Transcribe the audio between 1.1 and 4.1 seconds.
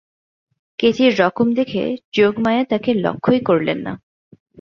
রকম দেখে যোগমায়া তাকে লক্ষ্যই করলেন না।